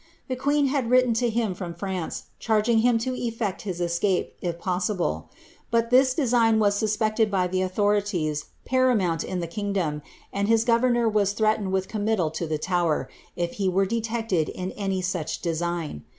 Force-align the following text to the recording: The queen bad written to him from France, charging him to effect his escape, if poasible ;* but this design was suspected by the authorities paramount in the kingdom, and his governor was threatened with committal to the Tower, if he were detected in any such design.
The 0.29 0.35
queen 0.35 0.71
bad 0.73 0.89
written 0.89 1.13
to 1.13 1.29
him 1.29 1.53
from 1.53 1.75
France, 1.75 2.23
charging 2.39 2.79
him 2.79 2.97
to 3.05 3.13
effect 3.13 3.61
his 3.61 3.79
escape, 3.79 4.33
if 4.41 4.57
poasible 4.57 5.29
;* 4.57 5.29
but 5.69 5.91
this 5.91 6.15
design 6.15 6.57
was 6.57 6.73
suspected 6.75 7.29
by 7.29 7.45
the 7.45 7.61
authorities 7.61 8.45
paramount 8.65 9.23
in 9.23 9.41
the 9.41 9.45
kingdom, 9.47 10.01
and 10.33 10.47
his 10.47 10.63
governor 10.63 11.07
was 11.07 11.33
threatened 11.33 11.71
with 11.71 11.87
committal 11.87 12.31
to 12.31 12.47
the 12.47 12.57
Tower, 12.57 13.09
if 13.35 13.51
he 13.61 13.69
were 13.69 13.85
detected 13.85 14.49
in 14.49 14.71
any 14.71 15.03
such 15.03 15.39
design. 15.39 16.03